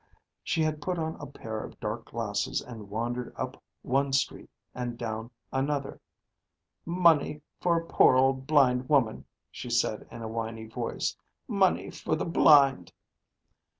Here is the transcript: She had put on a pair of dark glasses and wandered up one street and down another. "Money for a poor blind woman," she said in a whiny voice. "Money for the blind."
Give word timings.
She 0.43 0.63
had 0.63 0.81
put 0.81 0.97
on 0.97 1.15
a 1.19 1.27
pair 1.27 1.59
of 1.63 1.79
dark 1.79 2.05
glasses 2.05 2.59
and 2.59 2.89
wandered 2.89 3.31
up 3.37 3.61
one 3.83 4.13
street 4.13 4.49
and 4.73 4.97
down 4.97 5.29
another. 5.51 6.01
"Money 6.87 7.43
for 7.59 7.77
a 7.77 7.85
poor 7.85 8.33
blind 8.33 8.89
woman," 8.89 9.25
she 9.51 9.69
said 9.69 10.07
in 10.09 10.23
a 10.23 10.27
whiny 10.27 10.65
voice. 10.65 11.15
"Money 11.47 11.91
for 11.91 12.15
the 12.15 12.25
blind." 12.25 12.91